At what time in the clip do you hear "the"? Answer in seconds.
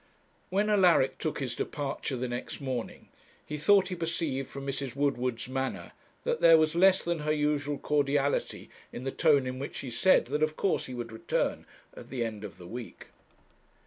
2.17-2.27, 9.03-9.11, 12.09-12.23, 12.57-12.65